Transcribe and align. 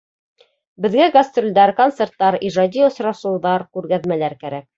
Беҙгә 0.85 1.09
гастролдәр, 1.15 1.73
концерттар, 1.81 2.39
ижади 2.49 2.83
осрашыуҙар, 2.89 3.69
күргәҙмәләр 3.79 4.39
кәрәк. 4.43 4.69